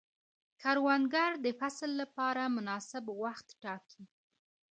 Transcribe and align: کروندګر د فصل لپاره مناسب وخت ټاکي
کروندګر 0.61 1.31
د 1.45 1.47
فصل 1.59 1.89
لپاره 2.01 2.43
مناسب 2.55 3.03
وخت 3.23 3.47
ټاکي 3.63 4.03